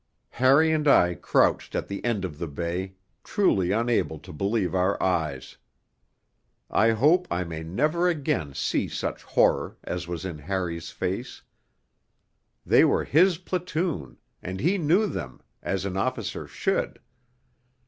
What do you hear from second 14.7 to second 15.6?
knew them,